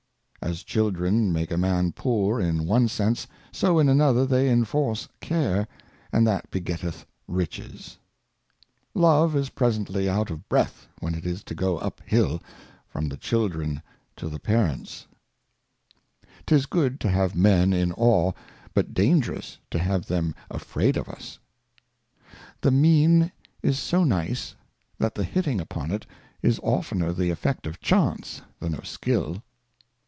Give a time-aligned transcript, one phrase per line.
[0.43, 5.67] As Children make a Man poor in one Sense, so in another they inforce Care,
[6.11, 7.99] and that begetteth Riches.
[8.95, 12.41] Love is presently out of Breath when it is to go up Hill,
[12.87, 13.83] from the Children
[14.15, 15.05] to the Parents.
[16.47, 16.97] 'TIS and Reflections.
[16.97, 18.31] 251 'TIS good to have Men in Awe,
[18.73, 20.45] but dangerous to have them Fear.
[20.49, 21.37] afraid of us.
[22.61, 23.31] The Mean
[23.61, 24.55] is so nice,
[24.97, 26.07] that the hitting upon it
[26.41, 29.43] is oftner the Effect of Chance than of Skill.